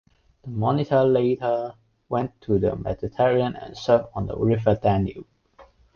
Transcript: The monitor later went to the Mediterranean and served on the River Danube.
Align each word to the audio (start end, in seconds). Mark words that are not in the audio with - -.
The 0.41 0.49
monitor 0.49 1.03
later 1.03 1.75
went 2.09 2.41
to 2.41 2.57
the 2.57 2.75
Mediterranean 2.75 3.55
and 3.55 3.77
served 3.77 4.07
on 4.15 4.25
the 4.25 4.35
River 4.35 4.73
Danube. 4.73 5.27